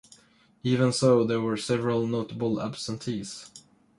Even 0.63 0.91
so, 0.91 1.23
there 1.23 1.39
were 1.41 1.55
several 1.55 2.07
notable 2.07 2.59
absentees. 2.59 3.51